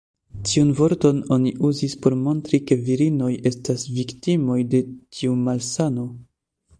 [0.51, 4.81] Tiun vorton oni uzis por montri ke virinoj estas la viktimoj de
[5.19, 6.07] tiu malsano.